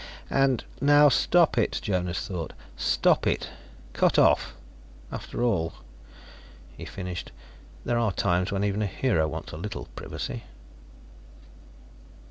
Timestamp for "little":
9.57-9.85